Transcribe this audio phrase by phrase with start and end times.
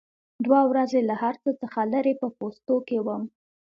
[0.45, 3.23] دوه ورځې له هر څه څخه لرې په پوستو کې وم.